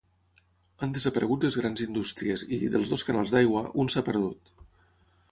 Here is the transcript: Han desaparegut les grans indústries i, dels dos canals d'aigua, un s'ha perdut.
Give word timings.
Han 0.85 0.93
desaparegut 0.93 1.43
les 1.47 1.57
grans 1.59 1.83
indústries 1.85 2.45
i, 2.57 2.59
dels 2.75 2.93
dos 2.93 3.03
canals 3.09 3.35
d'aigua, 3.35 3.61
un 3.83 3.93
s'ha 3.97 4.03
perdut. 4.09 4.51